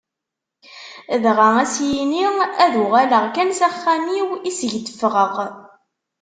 [1.23, 2.25] Dɣa ad s-yini:
[2.63, 5.35] ad uɣaleɣ kan s axxam-iw iseg d-ffɣeɣ.